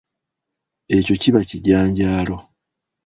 Ekyo 0.97 1.15
kiba 1.21 1.41
kijanjaalo. 1.49 2.37